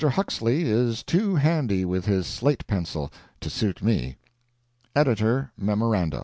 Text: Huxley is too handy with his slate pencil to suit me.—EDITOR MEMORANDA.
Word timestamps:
Huxley 0.09 0.63
is 0.63 1.03
too 1.03 1.35
handy 1.35 1.85
with 1.85 2.05
his 2.05 2.25
slate 2.25 2.65
pencil 2.65 3.11
to 3.39 3.51
suit 3.51 3.83
me.—EDITOR 3.83 5.51
MEMORANDA. 5.59 6.19